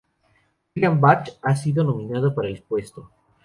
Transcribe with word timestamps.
William 0.75 0.99
Beach 0.99 1.37
ha 1.43 1.55
sido 1.55 1.83
nominado 1.83 2.33
para 2.33 2.47
el 2.49 2.63
puesto. 2.63 3.11